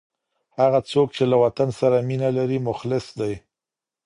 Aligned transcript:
هغه 0.59 0.79
څوک 0.91 1.07
چي 1.15 1.23
له 1.31 1.37
وطن 1.43 1.69
سره 1.79 1.97
مینه 2.07 2.29
لري، 2.37 2.57
مخلص 2.69 3.05
دی. 3.19 3.33